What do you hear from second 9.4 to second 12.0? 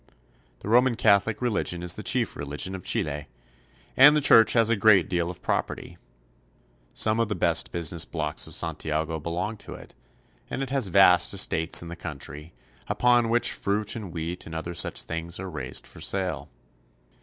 to it, SANTIAGO. 129 and it has vast estates in the